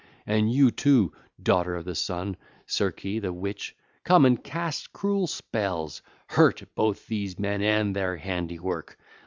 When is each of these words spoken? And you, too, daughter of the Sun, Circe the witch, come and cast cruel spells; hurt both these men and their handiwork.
And 0.25 0.51
you, 0.51 0.71
too, 0.71 1.13
daughter 1.43 1.75
of 1.75 1.85
the 1.85 1.93
Sun, 1.93 2.35
Circe 2.65 3.03
the 3.03 3.31
witch, 3.31 3.75
come 4.03 4.25
and 4.25 4.43
cast 4.43 4.91
cruel 4.93 5.27
spells; 5.27 6.01
hurt 6.25 6.63
both 6.73 7.05
these 7.05 7.37
men 7.37 7.61
and 7.61 7.95
their 7.95 8.17
handiwork. 8.17 8.97